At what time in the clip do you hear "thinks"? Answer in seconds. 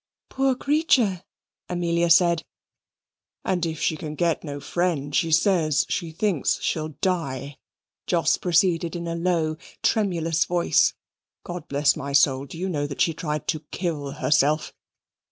6.09-6.59